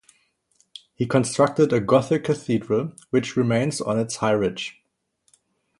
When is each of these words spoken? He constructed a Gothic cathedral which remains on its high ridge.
He 0.95 1.05
constructed 1.05 1.71
a 1.71 1.79
Gothic 1.79 2.23
cathedral 2.23 2.93
which 3.11 3.37
remains 3.37 3.79
on 3.79 3.99
its 3.99 4.15
high 4.15 4.31
ridge. 4.31 4.81